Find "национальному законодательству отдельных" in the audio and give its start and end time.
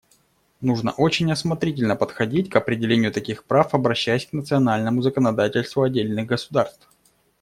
4.33-6.25